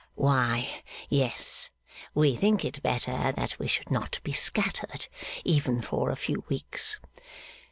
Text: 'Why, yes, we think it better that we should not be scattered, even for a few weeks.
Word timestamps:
'Why, 0.15 0.81
yes, 1.09 1.69
we 2.15 2.35
think 2.35 2.65
it 2.65 2.81
better 2.81 3.31
that 3.33 3.59
we 3.59 3.67
should 3.67 3.91
not 3.91 4.19
be 4.23 4.31
scattered, 4.33 5.07
even 5.45 5.79
for 5.83 6.09
a 6.09 6.15
few 6.15 6.43
weeks. 6.49 6.99